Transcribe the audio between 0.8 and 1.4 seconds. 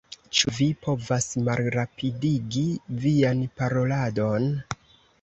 povas